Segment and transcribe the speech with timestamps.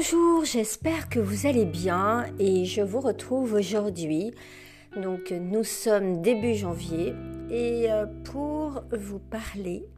[0.00, 4.32] Bonjour, j'espère que vous allez bien et je vous retrouve aujourd'hui.
[4.94, 7.14] Donc nous sommes début janvier
[7.50, 9.88] et euh, pour vous parler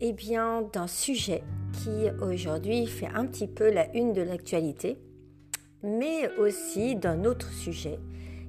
[0.00, 1.42] eh bien d'un sujet
[1.74, 4.96] qui aujourd'hui fait un petit peu la une de l'actualité,
[5.82, 7.98] mais aussi d'un autre sujet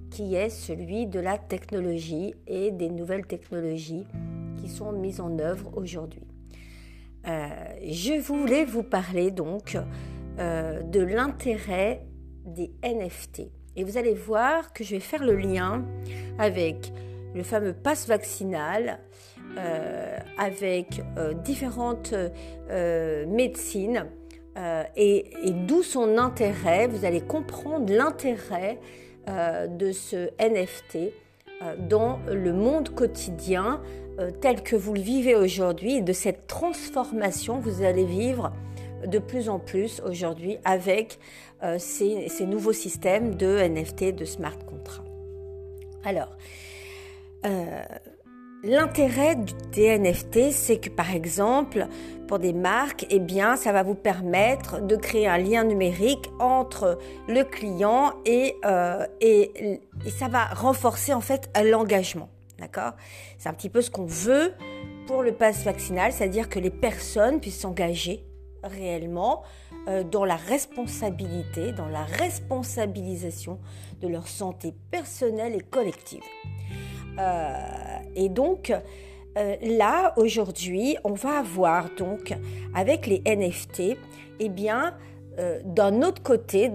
[0.09, 4.05] qui est celui de la technologie et des nouvelles technologies
[4.55, 6.23] qui sont mises en œuvre aujourd'hui.
[7.27, 7.49] Euh,
[7.85, 9.77] je voulais vous parler donc
[10.39, 12.05] euh, de l'intérêt
[12.45, 13.41] des NFT.
[13.75, 15.85] Et vous allez voir que je vais faire le lien
[16.39, 16.93] avec
[17.35, 18.99] le fameux passe vaccinal,
[19.57, 22.13] euh, avec euh, différentes
[23.27, 24.05] médecines
[24.95, 26.87] et, et d'où son intérêt.
[26.87, 28.79] Vous allez comprendre l'intérêt
[29.27, 31.13] de ce NFT
[31.89, 33.81] dans le monde quotidien
[34.41, 38.51] tel que vous le vivez aujourd'hui de cette transformation que vous allez vivre
[39.05, 41.19] de plus en plus aujourd'hui avec
[41.63, 45.07] euh, ces, nouveaux systèmes de NFT, de smart contracts.
[46.03, 46.35] Alors,
[47.45, 47.81] euh,
[48.63, 49.37] l'intérêt
[49.71, 51.87] des NFT, c'est que par exemple,
[52.27, 56.97] pour des marques, eh bien, ça va vous permettre de créer un lien numérique entre
[57.27, 59.51] le client et, euh, et
[60.09, 62.29] ça va renforcer en fait l'engagement.
[62.57, 62.93] D'accord?
[63.37, 64.53] C'est un petit peu ce qu'on veut
[65.05, 68.23] pour le pass vaccinal, c'est-à-dire que les personnes puissent s'engager
[68.63, 69.43] réellement
[69.87, 73.59] euh, dans la responsabilité, dans la responsabilisation
[74.01, 76.23] de leur santé personnelle et collective.
[77.19, 77.53] Euh,
[78.15, 78.71] et donc,
[79.37, 82.33] euh, là, aujourd'hui, on va avoir donc,
[82.73, 83.97] avec les NFT,
[84.39, 84.95] eh bien,
[85.63, 86.69] d'un autre côté,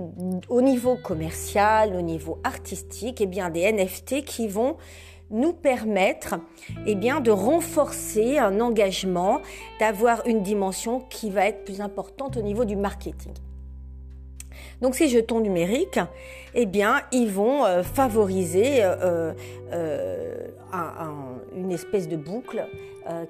[0.49, 4.77] au niveau commercial, au niveau artistique, eh bien, des NFT qui vont
[5.31, 6.37] nous permettre
[6.87, 9.41] eh bien, de renforcer un engagement,
[9.81, 13.33] d'avoir une dimension qui va être plus importante au niveau du marketing.
[14.81, 16.01] Donc ces jetons numériques,
[16.55, 19.33] eh bien, ils vont euh, favoriser euh,
[19.73, 20.47] euh,
[21.57, 22.67] une espèce de boucle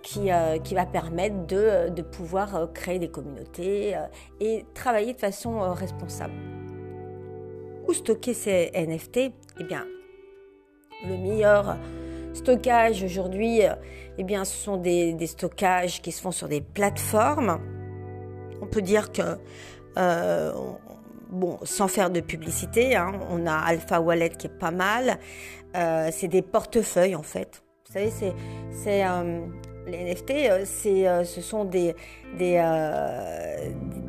[0.02, 0.30] qui,
[0.64, 3.94] qui, va permettre de, de pouvoir créer des communautés
[4.40, 6.32] et travailler de façon responsable.
[7.86, 9.84] Où stocker ces NFT Eh bien,
[11.04, 11.76] le meilleur
[12.34, 13.62] stockage aujourd'hui,
[14.18, 17.58] eh bien, ce sont des, stockages qui se font sur des plateformes.
[18.62, 19.38] On peut dire que,
[19.98, 20.52] euh,
[21.30, 25.18] bon, sans faire de publicité, hein, on a Alpha Wallet qui est pas mal.
[25.76, 27.62] Euh, c'est des portefeuilles en fait.
[27.86, 28.34] Vous savez, c'est,
[28.72, 29.40] c'est euh,
[29.86, 31.94] les NFT, c'est, ce sont des,
[32.38, 32.60] des,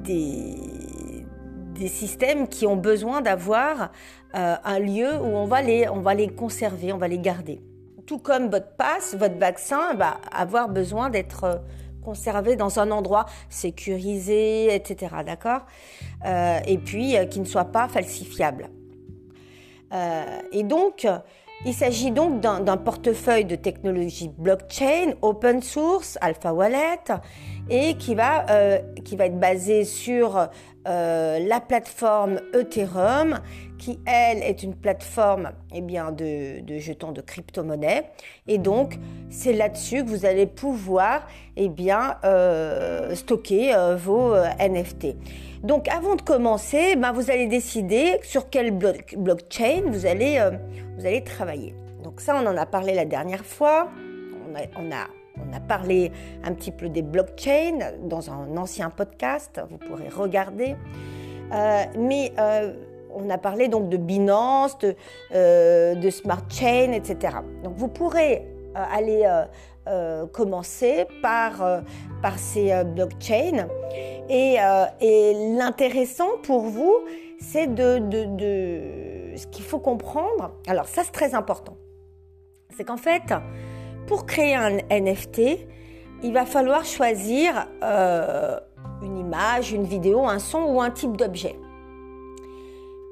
[0.04, 0.56] des
[1.78, 3.92] des systèmes qui ont besoin d'avoir
[4.36, 7.62] euh, un lieu où on va, les, on va les conserver, on va les garder.
[8.06, 11.56] Tout comme votre passe, votre vaccin va avoir besoin d'être euh,
[12.04, 15.18] conservé dans un endroit sécurisé, etc.
[15.26, 15.62] D'accord?
[16.26, 18.70] Euh, Et puis qui ne soit pas falsifiable.
[20.52, 21.06] et donc,
[21.66, 27.00] il s'agit donc d'un portefeuille de technologie blockchain, open source, Alpha Wallet,
[27.70, 30.48] et qui va, euh, qui va être basé sur
[30.88, 33.40] euh, la plateforme Ethereum,
[33.78, 38.10] qui elle est une plateforme eh bien, de, jetons de crypto-monnaie.
[38.48, 38.98] Et donc,
[39.30, 45.16] c'est là-dessus que vous allez pouvoir eh bien, euh, stocker vos NFT.
[45.64, 50.40] Donc, avant de commencer, ben, vous allez décider sur quelle blockchain vous allez,
[50.98, 51.76] vous allez travailler.
[52.04, 53.90] Donc ça, on en a parlé la dernière fois.
[54.78, 55.08] On a
[55.46, 56.12] on a parlé
[56.44, 60.76] un petit peu des blockchains dans un ancien podcast, vous pourrez regarder.
[61.54, 62.74] Euh, mais euh,
[63.14, 64.96] on a parlé donc de Binance, de,
[65.34, 67.38] euh, Smart Chain, etc.
[67.64, 69.28] Donc vous pourrez aller
[70.34, 71.82] commencer par,
[72.22, 73.68] par ces blockchains.
[74.30, 74.58] Et,
[75.58, 76.94] l'intéressant pour vous,
[77.40, 77.98] c'est de,
[79.36, 80.52] ce qu'il faut comprendre.
[80.68, 81.76] Alors ça, c'est très important.
[82.76, 83.34] C'est qu'en fait,
[84.08, 85.68] pour créer un NFT,
[86.24, 88.58] il va falloir choisir euh,
[89.04, 91.60] une image, une vidéo, un son ou un type d'objet.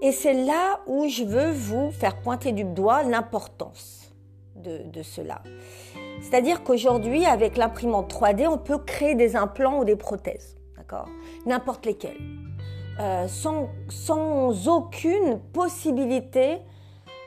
[0.02, 4.14] Et c'est là où je veux vous faire pointer du doigt l'importance
[4.56, 5.42] de, cela.
[6.22, 11.08] C'est-à-dire qu'aujourd'hui, avec l'imprimante 3D, on peut créer des implants ou des prothèses, d'accord?
[11.46, 12.18] N'importe lesquels,
[13.00, 16.62] euh, sans aucune possibilité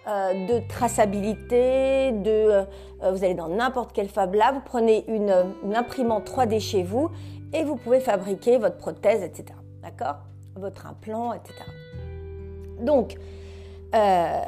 [0.09, 2.65] euh, de traçabilité, de, euh,
[3.13, 5.35] vous allez dans n'importe quel Fab Lab, vous prenez une,
[5.75, 7.11] imprimante 3D chez vous
[7.53, 9.45] et vous pouvez fabriquer votre prothèse, etc.
[9.83, 10.17] D'accord?
[10.57, 11.53] Votre implant, etc.
[12.81, 13.17] Donc,
[13.95, 14.39] euh,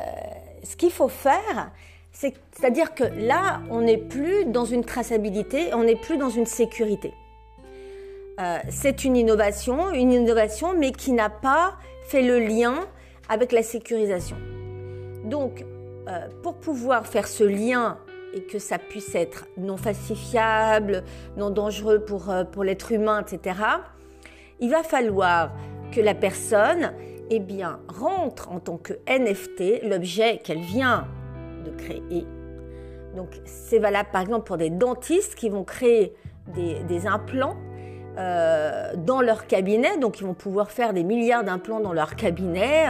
[0.62, 1.72] ce qu'il faut faire,
[2.10, 7.12] c'est-à-dire que là, on n'est plus dans une traçabilité, on n'est plus dans une sécurité.
[8.70, 11.74] c'est une innovation, une innovation, mais qui n'a pas
[12.08, 12.86] fait le lien
[13.28, 14.36] avec la sécurisation.
[15.30, 15.64] Donc,
[16.42, 17.98] pour pouvoir faire ce lien
[18.34, 21.04] et que ça puisse être non falsifiable,
[21.36, 23.60] non dangereux pour, pour l'être humain, etc.,
[24.58, 25.52] il va falloir
[25.92, 26.92] que la personne
[27.30, 27.42] eh
[27.88, 31.06] rentre en tant que NFT l'objet qu'elle vient
[31.64, 32.26] de créer.
[33.14, 36.14] Donc c'est valable par exemple pour des dentistes qui vont créer
[36.54, 37.56] des, implants
[38.18, 42.86] euh, dans leur cabinet, donc ils vont pouvoir faire des milliards d'implants dans leur cabinet.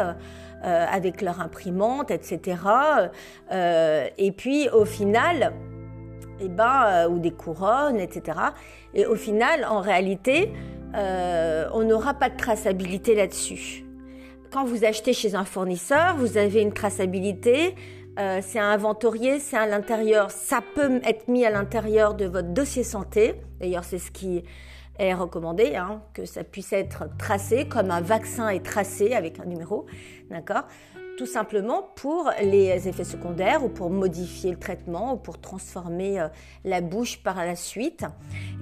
[0.65, 2.59] Euh, euh, avec leur imprimante, etc.
[3.51, 5.53] et puis au final,
[6.41, 8.39] eh ben, ou des couronnes, etc.
[8.95, 10.53] Et au final, en réalité,
[10.95, 13.85] on n'aura pas de traçabilité là-dessus.
[14.53, 17.75] Quand vous achetez chez un fournisseur, vous avez une traçabilité,
[18.19, 22.83] euh, c'est inventorié, c'est à l'intérieur, ça peut être mis à l'intérieur de votre dossier
[22.83, 23.37] santé.
[23.61, 24.43] D'ailleurs, c'est ce qui
[25.00, 29.47] est recommandé, hein, que ça puisse être tracé comme un vaccin est tracé avec un
[29.47, 29.87] numéro,
[30.31, 30.64] d'accord?
[31.17, 36.29] Tout simplement pour les effets secondaires ou pour modifier le traitement ou pour transformer euh,
[36.64, 38.05] la bouche par la suite.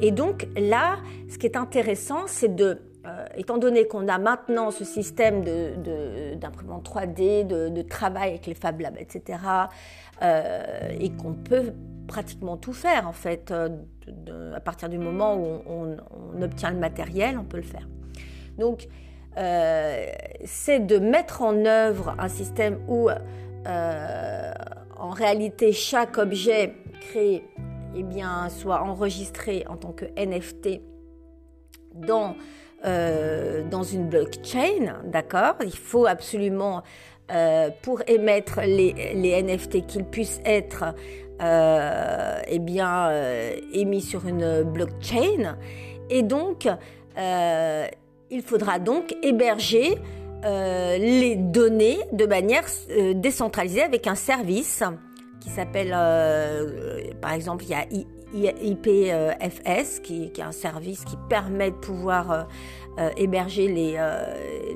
[0.00, 0.96] Et donc là,
[1.28, 6.88] ce qui est intéressant, c'est de euh, étant donné qu'on a maintenant ce système d'imprimante
[6.88, 9.38] 3D, de, travail avec les Fab Labs, etc.,
[10.22, 11.72] euh, et qu'on peut
[12.08, 13.52] pratiquement tout faire, en fait,
[14.28, 17.88] euh, à partir du moment où on, obtient le matériel, on peut le faire.
[18.58, 18.88] Donc,
[20.44, 23.08] c'est de mettre en œuvre un système où,
[23.66, 27.44] en réalité, chaque objet créé
[27.94, 30.80] eh bien, soit enregistré en tant que NFT
[31.94, 32.34] dans
[32.84, 35.56] euh, dans une blockchain, d'accord?
[35.64, 36.84] Il faut absolument,
[37.32, 40.92] euh, pour émettre les, les NFT, qu'ils puissent être euh,
[41.40, 45.56] eh bien, euh, émis sur une blockchain.
[46.10, 46.68] Et donc,
[47.18, 47.86] euh,
[48.30, 49.98] il faudra donc héberger
[50.42, 52.64] les données de manière
[53.14, 54.84] décentralisée avec un service
[55.40, 55.90] qui s'appelle,
[57.20, 57.84] par exemple, il y a
[58.34, 62.42] IPFS, qui, qui, est un service qui permet de pouvoir euh,
[62.98, 64.24] euh, héberger les, euh,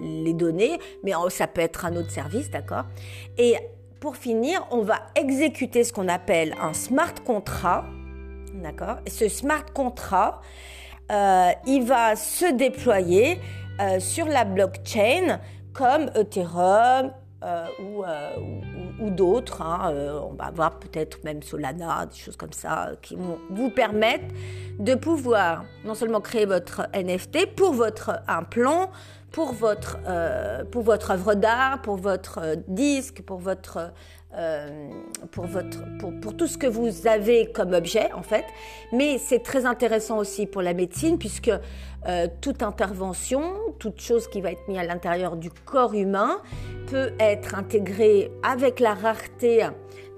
[0.01, 2.85] les données, mais ça peut être un autre service, d'accord?
[3.39, 3.57] Et
[4.03, 7.87] pour finir, on va exécuter ce qu'on appelle un smart contract,
[8.53, 8.97] d'accord.
[9.07, 10.41] Ce smart contract,
[11.09, 13.39] il va se déployer
[14.01, 15.39] sur la blockchain
[15.73, 19.63] comme Ethereum, euh, euh, ou, ou, d'autres.
[19.63, 23.71] Hein, euh, on va avoir peut-être même Solana, des choses comme ça, qui vont vous
[23.71, 24.27] permettre
[24.79, 28.91] de pouvoir non seulement créer votre NFT pour votre implant,
[29.33, 29.99] pour votre,
[30.71, 33.93] pour votre œuvre d'art, pour votre disque, pour votre
[34.37, 34.89] euh,
[35.31, 38.45] pour, votre, pour, pour, tout ce que vous avez comme objet, en fait.
[38.93, 41.51] Mais c'est très intéressant aussi pour la médecine, puisque
[42.09, 46.41] euh, toute intervention, toute chose qui va être mise à l'intérieur du corps humain
[46.89, 49.69] peut être intégrée avec la rareté,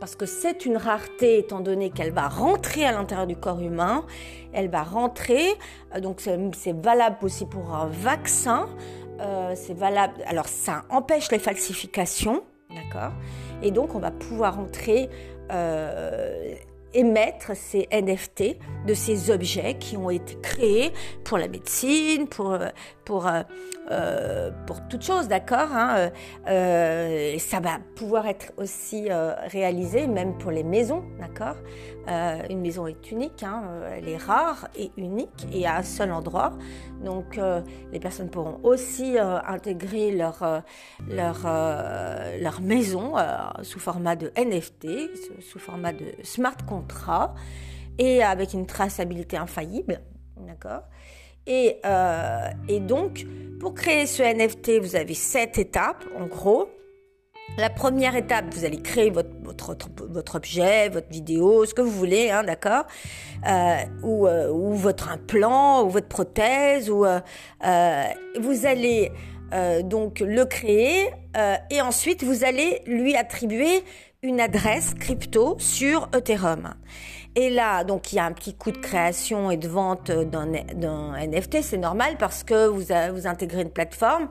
[0.01, 4.07] parce que c'est une rareté étant donné qu'elle va rentrer à l'intérieur du corps humain,
[4.55, 5.45] elle va rentrer,
[5.95, 8.67] euh, donc c'est valable aussi pour un vaccin,
[9.21, 12.45] euh, c'est valable, alors ça empêche les falsifications,
[12.75, 13.13] d'accord?
[13.63, 15.09] Et donc, on va pouvoir entrer,
[15.53, 16.55] euh,
[16.95, 20.93] émettre ces NFT de ces objets qui ont été créés
[21.25, 22.69] pour la médecine, pour, euh,
[23.05, 23.29] pour,
[23.91, 26.11] euh, euh, pour toutes choses, d'accord hein,
[26.49, 31.57] euh, Ça va pouvoir être aussi euh, réalisé même pour les maisons, d'accord
[32.51, 33.63] Une maison est unique, hein,
[33.93, 36.53] elle est rare et unique et à un seul endroit.
[37.05, 37.41] Donc
[37.93, 40.63] les personnes pourront aussi intégrer leur,
[41.09, 41.39] leur,
[42.41, 43.15] leur maison
[43.63, 44.87] sous format de NFT,
[45.41, 47.37] sous format de smart contract
[47.99, 50.01] et avec une traçabilité infaillible,
[50.37, 50.83] d'accord
[51.47, 53.27] et, euh, et donc,
[53.61, 56.69] pour créer ce NFT, vous avez sept étapes, en gros.
[57.59, 61.91] La première étape, vous allez créer votre, votre, votre objet, votre vidéo, ce que vous
[61.91, 62.85] voulez, hein, d'accord?
[63.47, 67.05] Euh, ou, euh, ou votre implant, ou votre prothèse, ou
[68.41, 69.13] vous allez
[69.53, 71.11] euh, donc le créer,
[71.71, 73.83] et ensuite vous allez lui attribuer
[74.23, 76.75] une adresse crypto sur Ethereum.
[77.35, 80.47] Et là, donc il y a un petit coût de création et de vente d'un
[80.47, 82.85] NFT, c'est normal parce que vous,
[83.15, 84.29] vous intégrez une plateforme.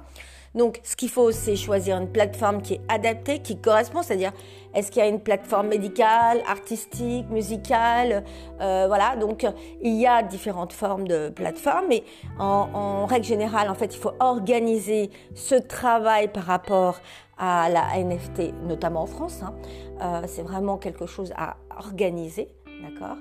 [0.55, 4.31] Donc, ce qu'il faut, c'est choisir une plateforme qui est adaptée, qui correspond, c'est-à-dire,
[4.73, 8.23] est-ce qu'il y a une plateforme médicale, artistique, musicale,
[8.61, 9.15] euh, voilà.
[9.15, 9.45] Donc,
[9.81, 12.03] il y a différentes formes de plateformes, mais
[12.39, 16.99] en, règle générale, en fait, il faut organiser ce travail par rapport
[17.37, 19.41] à la NFT, notamment en France.
[19.43, 19.53] Hein.
[20.01, 22.49] Euh, c'est vraiment quelque chose à organiser.
[22.81, 23.17] D'accord?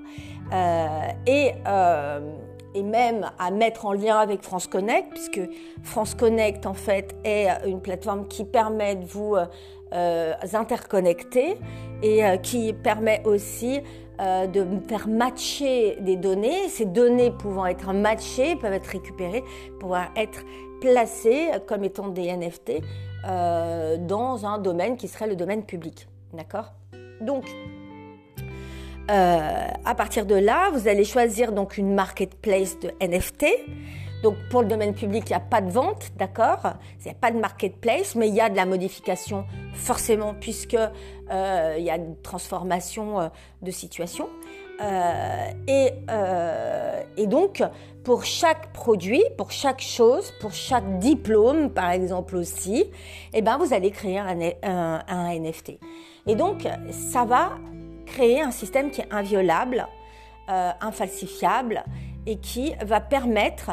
[0.53, 1.53] Euh, Et
[2.75, 5.41] et même à mettre en lien avec France Connect, puisque
[5.83, 9.37] France Connect en fait est une plateforme qui permet de vous
[9.93, 11.59] euh, interconnecter
[12.03, 13.81] et euh, qui permet aussi
[14.21, 16.69] euh, de faire matcher des données.
[16.69, 19.45] Ces données pouvant être matchées peuvent être récupérées,
[19.81, 20.45] pouvoir être
[20.81, 22.81] placées comme étant des NFT
[23.25, 26.09] dans un domaine qui serait le domaine public.
[26.33, 26.73] D'accord?
[27.21, 27.45] Donc,
[29.09, 33.45] à partir de là, vous allez choisir donc une marketplace de NFT.
[34.23, 36.75] Donc pour le domaine public, il n'y a pas de vente, d'accord?
[37.01, 40.77] Il n'y a pas de marketplace, mais il y a de la modification forcément puisque
[40.77, 43.29] euh, il y a une transformation euh,
[43.63, 44.29] de situation.
[44.81, 45.51] Euh,
[47.17, 47.63] et, donc,
[48.05, 52.85] pour chaque produit, pour chaque chose, pour chaque diplôme, par exemple aussi,
[53.33, 55.79] eh ben, vous allez créer un, un NFT.
[56.27, 57.53] Et donc, ça va
[58.07, 59.87] créer un système qui est inviolable,
[60.49, 61.85] infalsifiable
[62.27, 63.71] et qui va permettre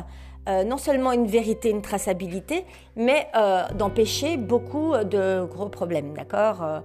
[0.50, 2.65] euh, non seulement une vérité, une traçabilité,
[2.96, 6.82] mais euh, d'empêcher beaucoup de gros problèmes, d'accord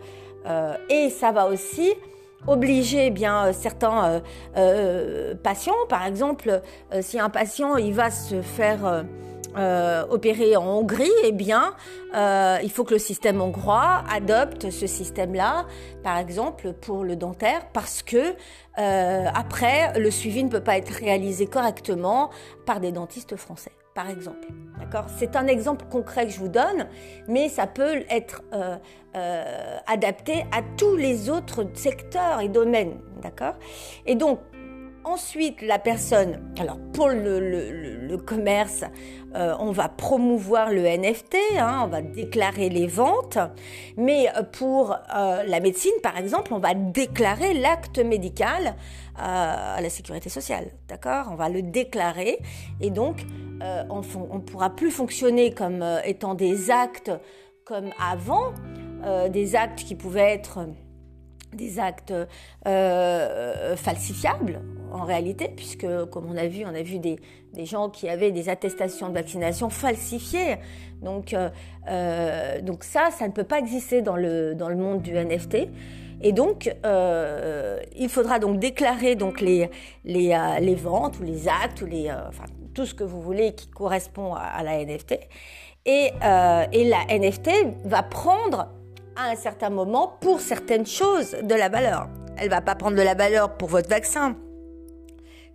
[0.47, 1.95] euh, Et ça va aussi
[2.47, 4.21] obliger eh bien certains
[5.43, 6.61] patients, par exemple,
[7.01, 9.05] si un patient il va se faire
[9.57, 11.75] euh, opérer en Hongrie, eh bien,
[12.15, 15.67] euh, il faut que le système hongrois adopte ce système-là,
[16.03, 18.35] par exemple pour le dentaire, parce que
[18.79, 22.31] euh, après le suivi ne peut pas être réalisé correctement
[22.67, 24.49] par des dentistes français, par exemple.
[24.81, 25.07] D'accord?
[25.17, 26.89] C'est un exemple concret que je vous donne,
[27.29, 28.43] mais ça peut être
[29.87, 32.99] adapté à tous les autres secteurs et domaines.
[33.23, 33.55] D'accord?
[34.05, 34.41] Et donc
[35.05, 38.85] Ensuite, la personne, alors pour le, commerce,
[39.35, 43.39] euh, on va promouvoir le NFT, hein, on va déclarer les ventes,
[43.99, 48.69] mais pour euh, la médecine, par exemple, on va déclarer l'acte médical
[49.19, 51.27] euh, à la sécurité sociale, d'accord?
[51.31, 52.39] On va le déclarer
[52.81, 53.27] et donc
[53.61, 57.11] on ne pourra plus fonctionner comme étant des actes
[57.65, 58.53] comme avant,
[59.31, 60.61] des actes qui pouvaient être
[61.53, 62.15] des actes
[62.65, 64.61] falsifiables
[64.95, 67.19] en réalité, puisque comme on a vu, on a vu des,
[67.65, 70.57] gens qui avaient des attestations de vaccination falsifiées.
[71.03, 71.51] Donc, euh,
[71.89, 75.69] euh, donc ça, ça ne peut pas exister dans le, dans le monde du NFT.
[76.23, 79.69] Et donc, euh, il faudra donc déclarer donc les,
[80.05, 82.15] les, les, ventes ou les actes ou les,
[82.73, 85.19] tout ce que vous voulez qui correspond à, la NFT.
[85.87, 86.11] Et,
[86.73, 87.51] et la NFT
[87.85, 88.69] va prendre
[89.17, 92.09] à un certain moment pour certaines choses de la valeur.
[92.37, 94.37] Elle va pas prendre de la valeur pour votre vaccin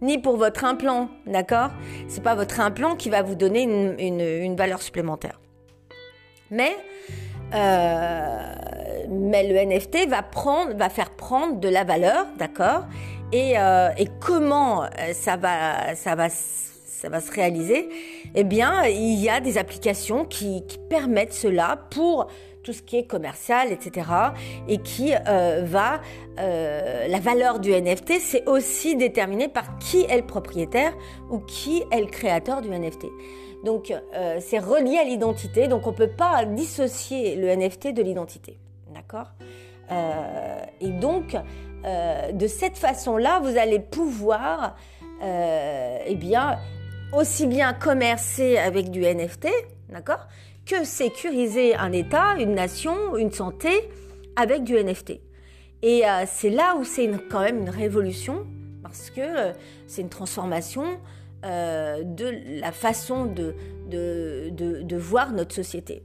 [0.01, 1.71] ni pour votre implant, d'accord?
[2.07, 5.39] C'est pas votre implant qui va vous donner une, valeur supplémentaire.
[6.51, 6.75] Mais,
[7.53, 8.55] euh,
[9.07, 12.85] le NFT va faire prendre de la valeur, d'accord?
[13.31, 15.93] Et, euh, et, comment euh, ça va,
[16.29, 17.89] se réaliser?
[18.33, 22.27] Eh bien, il y a des applications qui permettent cela pour
[22.63, 24.07] tout ce qui est commercial, etc.
[24.67, 26.01] Et qui euh, va,
[26.39, 30.93] euh, la valeur du NFT, c'est aussi déterminé par qui est le propriétaire
[31.29, 33.07] ou qui est le créateur du NFT.
[33.63, 38.01] Donc euh, c'est relié à l'identité, donc on ne peut pas dissocier le NFT de
[38.01, 38.57] l'identité.
[38.93, 39.31] D'accord?
[40.81, 41.35] Et donc,
[41.83, 44.75] de cette façon-là, vous allez pouvoir,
[45.19, 46.59] eh bien,
[47.11, 49.47] aussi bien commercer avec du NFT,
[49.89, 50.27] d'accord?
[50.69, 53.89] Que sécuriser un État, une nation, une santé
[54.35, 55.19] avec du NFT.
[55.81, 58.45] Et euh, c'est là où c'est quand même une révolution,
[58.83, 59.51] parce que euh,
[59.87, 60.99] c'est une transformation
[61.43, 63.55] euh, de la façon de,
[64.95, 66.03] voir notre société.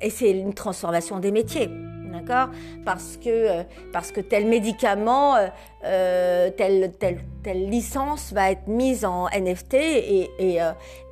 [0.00, 1.70] et c'est une transformation des métiers.
[2.12, 2.48] D'accord?
[2.84, 3.62] Parce que, euh,
[3.92, 5.48] parce que tel médicament, euh,
[5.84, 10.58] euh, telle, telle, telle, licence va être mise en NFT et, et,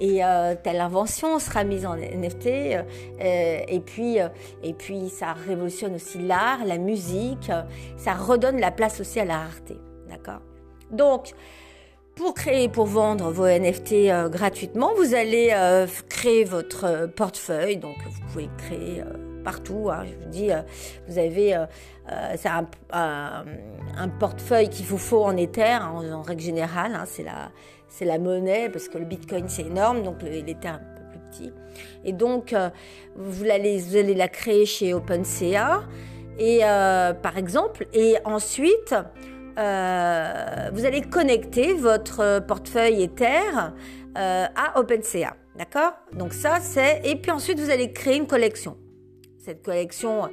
[0.00, 0.20] et
[0.62, 2.46] telle invention sera mise en NFT.
[2.46, 4.18] et, puis,
[4.62, 7.50] et puis, ça révolutionne aussi l'art, la musique.
[7.96, 9.76] Ça redonne la place aussi à la rareté.
[10.08, 10.40] D'accord?
[10.90, 11.32] Donc,
[12.14, 15.54] pour créer, pour vendre vos NFT gratuitement, vous allez
[16.08, 17.76] créer votre portefeuille.
[17.76, 19.02] Donc, vous pouvez créer
[19.46, 19.90] partout.
[19.92, 20.04] Hein.
[20.04, 20.60] Je vous dis, euh,
[21.06, 21.66] vous avez euh,
[22.10, 22.34] euh,
[22.92, 23.44] un,
[23.96, 26.92] un, portefeuille qu'il vous faut en Ether en, règle générale.
[26.96, 27.04] Hein.
[27.06, 27.52] c'est la
[27.88, 31.52] c'est la monnaie parce que le Bitcoin c'est énorme, donc l'Ether un peu plus petit.
[32.04, 32.54] Et donc
[33.14, 35.84] vous allez vous allez la créer chez OpenSea
[36.38, 36.60] et
[37.22, 38.94] par exemple et ensuite
[39.56, 43.72] vous allez connecter votre portefeuille Ether
[44.16, 45.32] à OpenSea.
[45.56, 45.92] D'accord?
[46.12, 47.00] Donc ça, c'est...
[47.04, 48.76] Et puis ensuite, vous allez créer une collection.
[49.46, 50.28] Cette collection,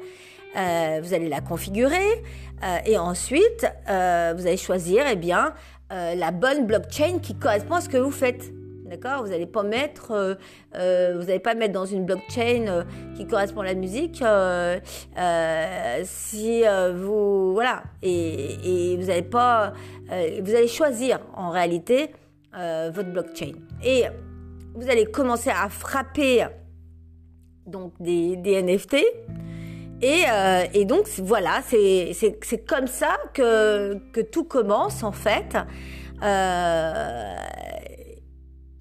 [0.58, 2.24] euh, vous allez la configurer
[2.64, 5.54] euh, et ensuite, euh, vous allez choisir eh bien,
[5.92, 8.52] la bonne blockchain qui correspond à ce que vous faites.
[8.86, 9.22] D'accord?
[9.22, 10.40] Vous n'allez pas mettre,
[10.74, 14.24] vous n'allez pas mettre dans une blockchain qui correspond à la musique
[16.04, 16.64] si
[16.96, 17.84] vous voilà.
[18.02, 19.74] Et, vous n'allez pas,
[20.10, 22.10] vous allez choisir en réalité
[22.52, 23.52] votre blockchain.
[23.84, 24.06] Et
[24.74, 26.48] vous allez commencer à frapper
[27.74, 28.96] donc des, NFT.
[30.02, 30.24] Et,
[30.74, 35.58] et, donc voilà, c'est comme ça que, que, tout commence en fait.
[36.22, 37.36] Euh,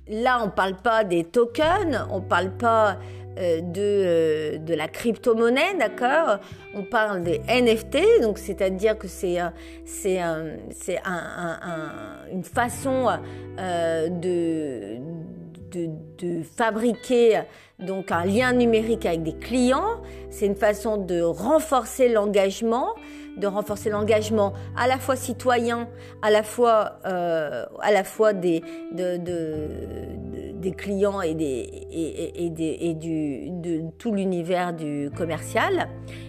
[0.08, 2.98] Là, on ne parle pas des tokens, on ne parle pas
[3.38, 6.38] euh, de, euh, de, la crypto-monnaie, d'accord?
[6.74, 9.38] On parle des NFT, donc c'est-à-dire que c'est
[9.86, 10.20] c'est
[10.70, 11.00] c'est
[12.30, 13.08] une façon
[13.58, 14.98] euh, de,
[15.72, 17.42] de, fabriquer
[17.78, 20.00] donc un lien numérique avec des clients.
[20.30, 22.94] C'est une façon de renforcer l'engagement
[23.36, 25.88] de renforcer l'engagement à la fois citoyen,
[26.20, 28.62] à la fois, euh, à la fois des,
[28.92, 29.68] de, de,
[30.54, 31.44] des clients et, des,
[31.90, 35.88] et, et, et du, de tout l'univers du commercial.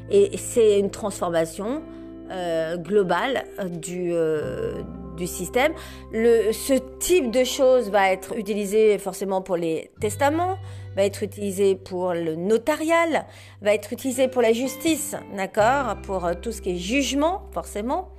[0.10, 1.84] Et c'est une transformation
[2.32, 3.44] euh, globale
[3.82, 4.82] du, euh,
[5.16, 5.74] du système.
[6.14, 10.58] Ce type de choses va être utilisé forcément pour les testaments,
[10.96, 13.26] va être utilisé pour le notarial,
[13.62, 18.10] va être utilisé pour la justice, d'accord Pour euh, tout ce qui est jugement, forcément.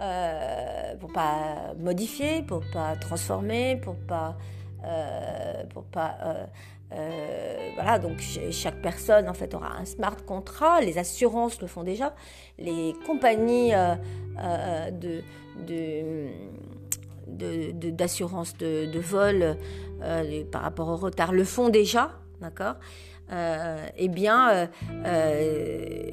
[0.00, 4.36] Euh, pour pas modifier, pour pas transformer, pour pas,
[4.84, 6.44] euh, pour pas, euh,
[6.92, 7.98] euh voilà.
[7.98, 10.84] Donc chaque personne en fait aura un smart contract.
[10.84, 12.14] Les assurances le font déjà.
[12.58, 13.72] Les compagnies
[14.92, 15.22] de,
[15.66, 16.30] de
[17.26, 19.56] d'assurance de, vol
[20.02, 22.74] euh, par rapport au retard le font déjà, d'accord?
[23.32, 24.66] Euh, Eh bien, euh,
[25.04, 26.10] euh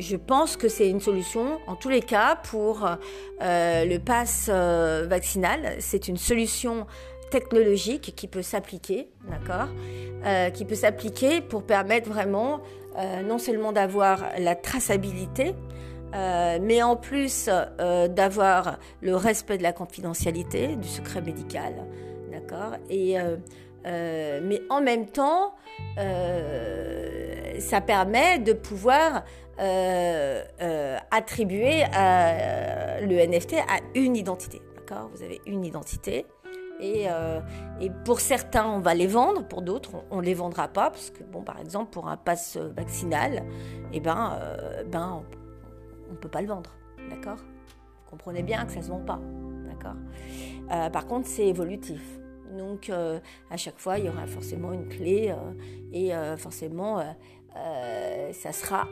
[0.00, 5.74] je pense que c'est une solution, en tous les cas, pour euh, le pass vaccinal.
[5.80, 6.86] C'est une solution
[7.30, 9.68] technologique qui peut s'appliquer, d'accord
[10.54, 12.60] Qui peut s'appliquer pour permettre vraiment
[13.24, 15.54] non seulement d'avoir la traçabilité,
[16.14, 21.74] euh, mais en plus euh, d'avoir le respect de la confidentialité, du secret médical,
[22.32, 23.36] d'accord Et euh,
[23.86, 25.54] euh mais en même temps,
[25.98, 29.24] euh, ça permet de pouvoir
[31.10, 36.26] attribuer le NFT à une identité, d'accord Vous avez une identité.
[36.80, 37.06] Et,
[37.80, 41.10] et, pour certains, on va les vendre, pour d'autres, on, ne les vendra pas, parce
[41.10, 43.42] que, bon, par exemple, pour un pass vaccinal,
[43.92, 44.38] eh ben,
[44.90, 45.22] ben,
[46.08, 46.70] on ne peut pas le vendre.
[47.10, 47.36] D'accord?
[47.36, 49.20] Vous comprenez bien que ça ne se vend pas.
[49.68, 49.96] D'accord?
[50.72, 52.02] Euh, Par contre, c'est évolutif.
[52.56, 55.52] Donc, euh, à chaque fois, il y aura forcément une clé euh,
[55.92, 57.02] et forcément,
[58.32, 58.86] ça sera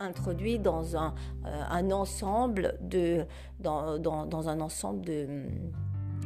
[0.00, 1.14] introduit dans un,
[1.90, 3.26] ensemble de,
[3.60, 5.46] dans, un ensemble de,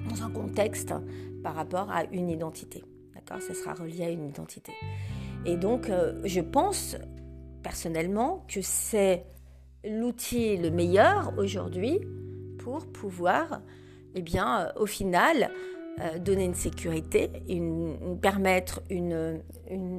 [0.09, 0.95] dans un contexte
[1.43, 2.85] par rapport à une identité.
[3.15, 3.41] D'accord?
[3.41, 4.73] Ça sera relié à une identité.
[5.45, 5.91] Et donc,
[6.25, 6.97] je pense
[7.63, 9.25] personnellement que c'est
[9.85, 12.01] l'outil le meilleur aujourd'hui
[12.59, 13.61] pour pouvoir,
[14.15, 15.51] eh bien, euh, au final,
[16.01, 17.31] euh, donner une sécurité,
[18.21, 19.41] permettre une,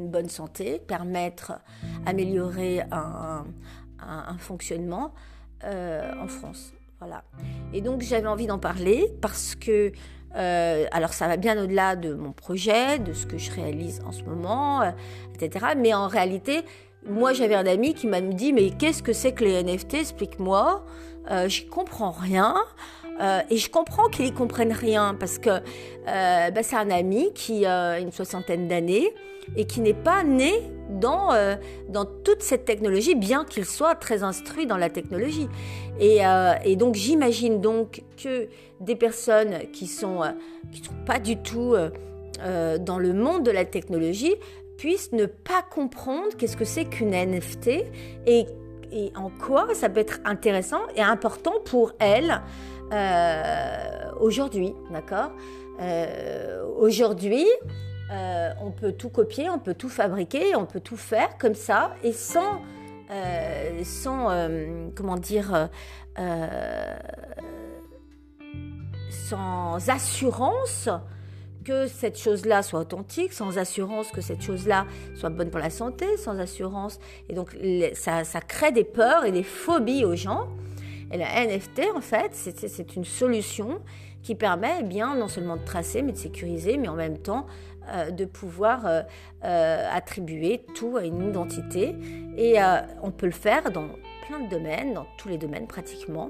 [0.10, 1.54] bonne santé, permettre
[2.06, 3.46] améliorer un,
[4.00, 5.13] un, fonctionnement
[5.63, 6.74] euh, en France.
[7.00, 7.24] Voilà.
[7.74, 9.92] Et donc j'avais envie d'en parler parce que
[10.36, 14.12] euh, alors ça va bien au-delà de mon projet, de ce que je réalise en
[14.12, 14.92] ce moment, euh,
[15.34, 15.68] etc.
[15.78, 16.62] Mais en réalité,
[17.08, 20.86] moi, j'avais un ami qui m'a dit, mais qu'est-ce que c'est que les NFT Explique-moi.
[21.32, 22.56] Euh, je comprends rien.
[23.20, 25.60] Euh, et je comprends qu'ils comprennent rien parce que
[26.06, 29.12] bah, c'est un ami qui a une soixantaine d'années
[29.56, 30.54] et qui n'est pas né
[30.90, 31.56] dans, euh,
[31.90, 35.48] dans toute cette technologie, bien qu'il soit très instruit dans la technologie.
[36.00, 38.48] Et, euh, donc j'imagine donc que
[38.80, 40.22] des personnes qui sont,
[40.72, 41.76] qui sont pas du tout
[42.80, 44.36] dans le monde de la technologie
[44.78, 47.68] puissent ne pas comprendre qu'est-ce que c'est qu'une NFT
[48.28, 48.46] et,
[48.92, 52.42] et, en quoi ça peut être intéressant et important pour elles
[52.94, 55.32] euh, aujourd'hui, d'accord?
[55.82, 57.46] Euh, Aujourd'hui,
[58.10, 61.96] euh, on peut tout copier, on peut tout fabriquer, on peut tout faire comme ça
[62.04, 62.62] et sans,
[63.12, 65.70] euh, sans euh, comment dire,
[69.10, 70.89] sans assurance
[71.65, 76.15] que cette chose-là soit authentique, sans assurance que cette chose-là soit bonne pour la santé,
[76.15, 76.98] sans assurance.
[77.28, 77.58] Et donc,
[77.93, 80.48] ça, crée des peurs et des phobies aux gens.
[81.12, 83.82] Et la NFT, en fait, c'est une solution
[84.24, 87.48] qui permet eh bien non seulement de tracer, mais de sécuriser, mais en même temps
[87.89, 89.02] euh, de pouvoir euh,
[89.45, 91.95] euh, attribuer tout à une identité.
[92.38, 92.58] Et
[93.02, 93.88] on peut le faire dans
[94.28, 96.30] plein de domaines, dans tous les domaines pratiquement.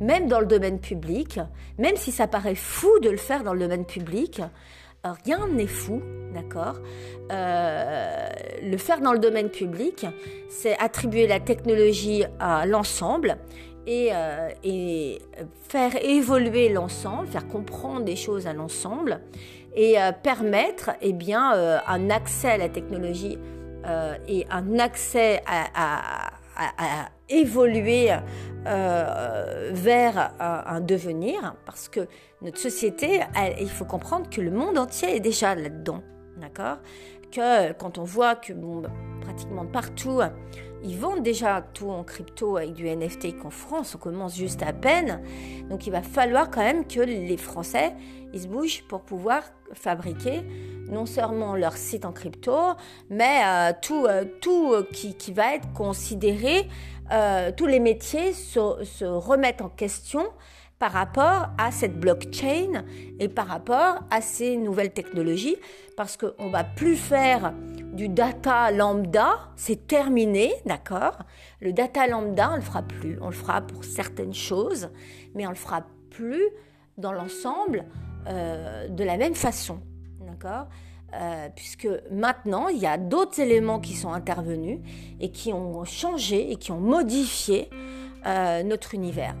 [0.00, 1.38] même dans le domaine public,
[1.78, 4.40] même si ça paraît fou de le faire dans le domaine public,
[5.24, 6.02] rien n'est fou,
[6.34, 6.80] d'accord?
[7.30, 10.06] Le faire dans le domaine public,
[10.48, 13.36] c'est attribuer la technologie à l'ensemble
[13.86, 15.18] et,
[15.68, 19.20] faire évoluer l'ensemble, faire comprendre des choses à l'ensemble
[19.76, 23.38] et euh, permettre eh bien, un accès à la technologie
[24.26, 26.30] et un accès à,
[27.28, 28.10] évoluer
[28.64, 32.08] vers un, devenir, parce que
[32.42, 33.20] notre société,
[33.60, 36.02] il faut comprendre que le monde entier est déjà là-dedans,
[36.38, 36.78] d'accord?
[37.30, 38.82] Que quand on voit que bon,
[39.20, 40.20] pratiquement partout,
[40.82, 44.72] ils vendent déjà tout en crypto avec du NFT qu'en France, on commence juste à
[44.72, 45.20] peine.
[45.68, 47.94] Donc il va falloir quand même que les Français,
[48.32, 49.42] ils se bougent pour pouvoir
[49.74, 50.42] fabriquer
[50.88, 52.56] non seulement leur site en crypto,
[53.10, 56.68] mais euh, tout, euh, tout qui, qui, va être considéré,
[57.12, 60.24] euh, tous les métiers se, se remettent en question
[60.78, 62.84] par rapport à cette blockchain
[63.18, 65.56] et par rapport à ces nouvelles technologies
[65.96, 67.54] parce qu'on va plus faire
[67.94, 71.18] du data lambda, c'est terminé, d'accord?
[71.62, 74.90] Le data lambda, on le fera plus, on le fera pour certaines choses,
[75.34, 76.44] mais on le fera plus
[76.98, 77.86] dans l'ensemble
[78.26, 79.80] euh, de la même façon,
[80.20, 80.66] d'accord
[81.14, 84.80] euh, puisque maintenant, il y a d'autres éléments qui sont intervenus
[85.20, 87.70] et qui ont changé et qui ont modifié
[88.26, 89.36] euh, notre univers.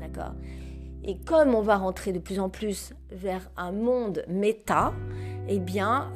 [0.00, 0.34] D'accord
[1.04, 4.92] et comme on va rentrer de plus en plus vers un monde méta,
[5.48, 6.12] eh bien,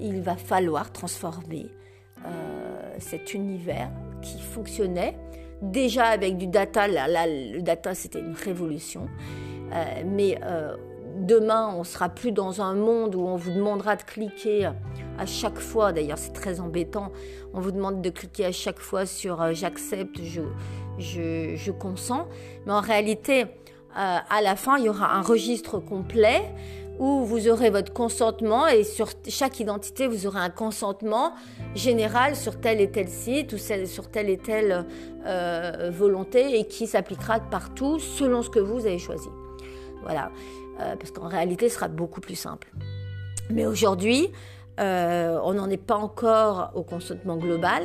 [0.00, 1.66] il va falloir transformer
[2.98, 3.90] cet univers
[4.22, 5.18] qui fonctionnait
[5.60, 6.86] déjà avec du data.
[6.86, 9.08] Là, le data, c'était une révolution.
[10.06, 10.38] Mais
[11.18, 14.70] demain, on sera plus dans un monde où on vous demandera de cliquer
[15.18, 15.92] à chaque fois.
[15.92, 17.12] D'ailleurs, c'est très embêtant.
[17.54, 20.42] On vous demande de cliquer à chaque fois sur j'accepte, je,
[20.98, 22.26] je, je consens.
[22.66, 23.46] Mais en réalité,
[23.98, 26.42] euh, à la fin, il y aura un registre complet
[26.98, 31.32] où vous aurez votre consentement et sur chaque identité, vous aurez un consentement
[31.74, 34.84] général sur tel et tel site ou sur telle et telle
[35.26, 39.28] euh, volonté et qui s'appliquera partout selon ce que vous avez choisi.
[40.02, 40.30] Voilà,
[40.80, 42.68] euh, parce qu'en réalité, ce sera beaucoup plus simple.
[43.50, 44.30] Mais aujourd'hui,
[44.80, 47.82] on n'en est pas encore au consentement global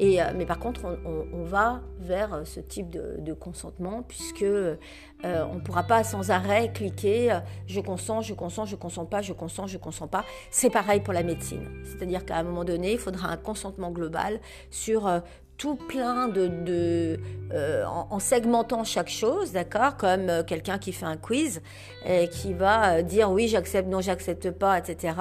[0.00, 4.76] euh, mais par contre, on, va vers euh, ce type de, consentement puisque euh,
[5.22, 9.32] on ne pourra pas sans arrêt cliquer je consens, je consens, je consens pas, je
[9.32, 10.24] consens, je consens pas.
[10.50, 11.68] C'est pareil pour la médecine.
[11.84, 15.08] C'est-à-dire qu'à un moment donné, il faudra un consentement global sur
[15.58, 17.18] tout plein de,
[17.52, 21.62] euh, en, segmentant chaque chose, d'accord, comme euh, quelqu'un qui fait un quiz
[22.04, 25.14] et qui va euh, dire oui j'accepte, non j'accepte pas, etc.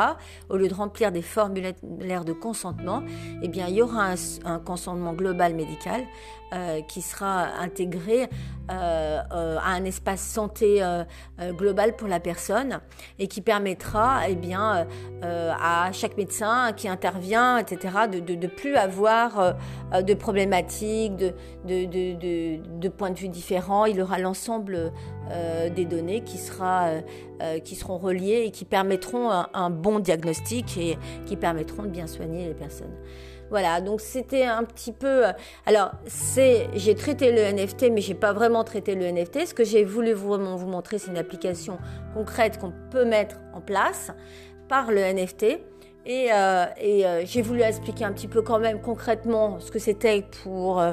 [0.49, 3.03] Au lieu de remplir des formulaires de consentement,
[3.43, 6.03] eh bien il y aura un consentement global médical
[6.87, 8.29] qui sera intégré
[8.69, 10.81] à un espace santé
[11.57, 12.79] global pour la personne
[13.19, 14.87] et qui permettra eh bien,
[15.21, 19.55] à chaque médecin qui intervient, etc., de ne plus avoir
[20.01, 23.85] de problématiques, de, points de vue différents.
[23.85, 24.91] Il aura l'ensemble
[25.75, 26.89] des données qui, sera,
[27.63, 32.47] qui seront reliées et qui permettront un bon diagnostic et qui permettront de bien soigner
[32.47, 32.95] les personnes.
[33.49, 35.27] Voilà, donc c'était un petit peu.
[35.27, 35.31] Euh,
[35.65, 39.47] alors, c'est, j'ai traité le NFT, mais j'ai pas vraiment traité le NFT.
[39.47, 41.77] Ce que j'ai voulu vraiment vous montrer, c'est une application
[42.13, 44.11] concrète qu'on peut mettre en place
[44.67, 45.59] par le NFT.
[46.05, 50.23] Et, euh, euh, j'ai voulu expliquer un petit peu quand même concrètement ce que c'était
[50.43, 50.83] pour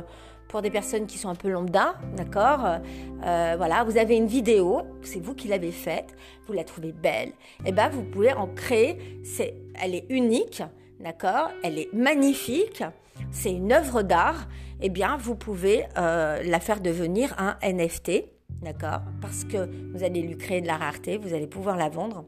[0.49, 2.79] pour des personnes qui sont un peu lambda, d'accord?
[3.23, 6.15] Voilà, vous avez une vidéo, c'est vous qui l'avez faite,
[6.47, 7.29] vous la trouvez belle,
[7.65, 8.99] et eh ben vous pouvez en créer.
[9.25, 10.63] C'est, elle est unique
[11.03, 11.51] d'accord?
[11.63, 12.83] Elle est magnifique,
[13.31, 14.49] c'est une œuvre d'art,
[14.81, 18.25] eh bien vous pouvez euh, la faire devenir un NFT,
[18.63, 19.03] d'accord?
[19.21, 22.25] Parce que vous allez lui créer de la rareté, vous allez pouvoir la vendre.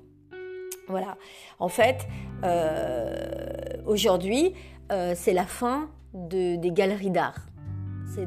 [0.88, 1.16] Voilà.
[1.58, 2.06] En fait,
[2.44, 4.54] euh, aujourd'hui,
[4.92, 7.46] euh, c'est la fin des galeries d'art.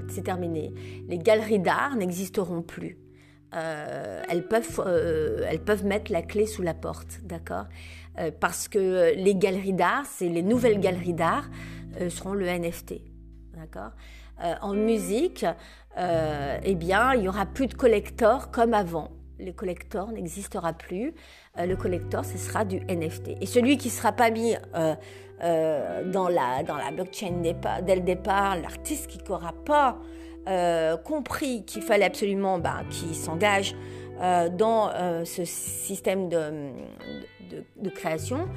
[0.09, 0.73] C'est terminé.
[1.07, 2.97] Les galeries d'art n'existeront plus.
[3.53, 4.83] elles, peuvent,
[5.47, 7.67] elles peuvent mettre la clé sous la porte, d'accord?
[8.19, 11.49] Euh, parce que les galeries d'art, c'est les nouvelles galeries d'art,
[12.01, 13.01] euh, seront le NFT.
[13.55, 13.91] D'accord?
[14.43, 15.45] Euh, En musique,
[15.99, 19.09] eh bien, il y aura plus de collectors comme avant.
[19.39, 21.13] Le collector n'existera plus.
[21.57, 23.37] le collector, ce sera du NFT.
[23.41, 28.57] Et celui qui ne sera pas mis dans, la, dans la blockchain dès le départ,
[28.57, 29.99] l'artiste qui n'aura pas
[31.03, 33.75] compris qu'il fallait absolument bah, qu'il s'engage
[34.19, 34.91] dans
[35.25, 36.71] ce système de,
[37.95, 38.47] création,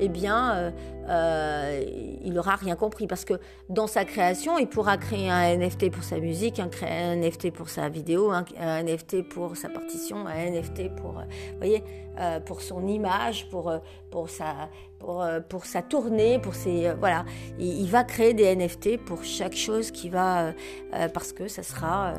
[0.00, 0.72] eh bien,
[1.08, 3.06] il n'aura rien compris.
[3.06, 3.34] Parce que
[3.68, 7.68] dans sa création, il pourra créer un NFT pour sa musique, un, un NFT pour
[7.68, 8.44] sa vidéo, un,
[8.82, 11.22] NFT pour sa partition, un NFT pour,
[11.58, 11.82] voyez,
[12.44, 13.72] pour son image, pour,
[14.10, 16.92] pour, sa, pour, pour sa tournée, pour ses...
[16.98, 17.24] voilà,
[17.58, 20.52] il, il, va créer des NFT pour chaque chose qui va...
[21.12, 22.14] parce que ça sera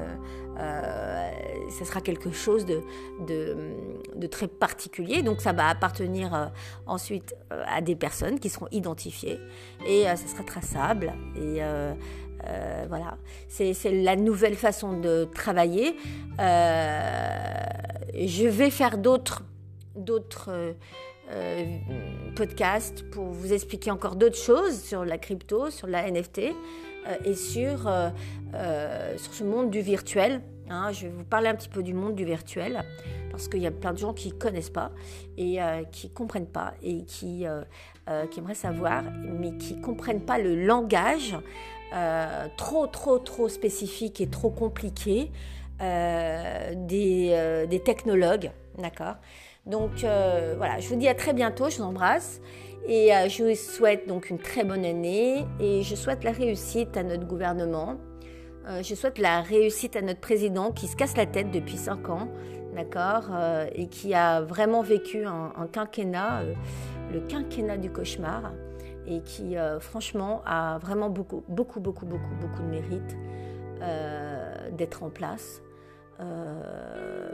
[0.59, 1.29] euh,
[1.69, 5.21] ce sera quelque chose de, très particulier.
[5.21, 6.45] Donc ça va appartenir euh,
[6.85, 9.39] ensuite euh, à des personnes qui seront identifiées
[9.85, 11.13] et ça sera traçable.
[11.35, 11.61] Et
[12.87, 13.17] voilà,
[13.47, 15.95] c'est la nouvelle façon de travailler.
[16.39, 19.43] je vais faire d'autres
[19.95, 20.75] d'autres
[22.35, 26.53] podcasts pour vous expliquer encore d'autres choses sur la crypto, sur la NFT.
[27.07, 28.09] Euh, et sur, euh,
[28.53, 30.41] euh, sur ce monde du virtuel.
[30.69, 30.91] Hein.
[30.91, 32.83] je vais vous parler un petit peu du monde du virtuel
[33.31, 34.91] parce qu'il y a plein de gens qui ne connaissent pas
[35.37, 35.59] et
[35.93, 37.45] qui ne comprennent pas et qui,
[38.31, 39.03] qui aimeraient savoir,
[39.39, 41.37] mais qui ne comprennent pas le langage
[42.57, 45.31] trop, trop, trop spécifique et trop compliqué
[45.79, 48.51] des, des technologues.
[48.77, 49.15] D'accord
[49.67, 52.41] Donc voilà, je vous dis à très bientôt, je vous embrasse.
[52.87, 56.95] Et euh, je vous souhaite donc une très bonne année et je souhaite la réussite
[56.95, 57.97] à notre gouvernement.
[58.65, 62.09] Euh, je souhaite la réussite à notre président qui se casse la tête depuis 5
[62.09, 62.29] ans,
[62.75, 66.43] d'accord, euh, et qui a vraiment vécu un, quinquennat,
[67.11, 68.53] le quinquennat du cauchemar,
[69.05, 73.17] et qui franchement a vraiment beaucoup, beaucoup, beaucoup, beaucoup, beaucoup de mérite
[74.77, 75.61] d'être en place.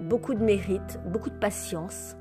[0.01, 2.15] beaucoup de mérite, beaucoup de patience.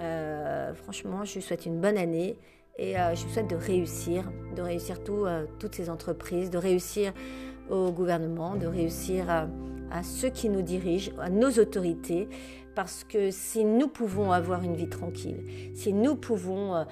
[0.00, 2.36] Euh, franchement, je lui souhaite une bonne année
[2.78, 6.58] et euh, je lui souhaite de réussir, de réussir tout, euh, toutes ces entreprises, de
[6.58, 7.12] réussir
[7.70, 12.28] au gouvernement, de réussir à, ceux qui nous dirigent, à nos autorités,
[12.74, 16.84] parce que si nous pouvons avoir une vie tranquille, si nous pouvons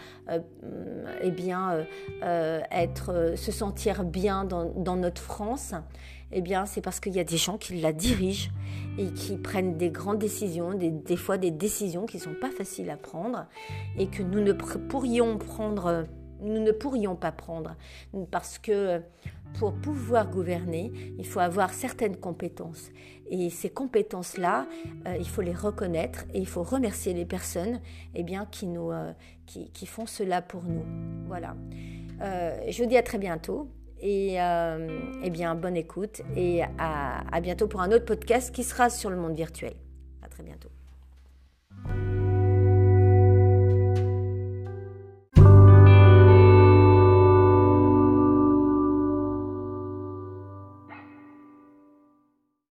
[1.21, 1.87] eh bien,
[2.23, 5.75] être, se sentir bien dans, notre France,
[6.33, 8.51] eh bien, c'est parce qu'il y a des gens qui la dirigent
[8.99, 12.91] et qui prennent des grandes décisions, des, fois des décisions qui ne sont pas faciles
[12.91, 13.47] à prendre
[13.99, 16.05] et que nous ne pourrions prendre,
[16.43, 17.77] nous ne pourrions pas prendre
[18.31, 19.01] parce que
[19.59, 22.91] pour pouvoir gouverner, il faut avoir certaines compétences.
[23.31, 24.67] Et ces compétences-là,
[25.07, 27.81] euh, il faut les reconnaître et il faut remercier les personnes
[28.15, 29.13] eh bien, qui, nous, euh,
[29.47, 30.85] qui, qui, font cela pour nous.
[31.27, 31.57] Voilà.
[32.21, 33.69] Euh, je vous dis à très bientôt.
[34.05, 38.91] Et eh bien, bonne écoute et à, à bientôt pour un autre podcast qui sera
[38.91, 39.75] sur le monde virtuel.
[40.23, 40.72] À très bientôt.